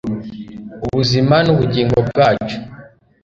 [0.87, 2.57] Ubuzima n ubugingo bwacu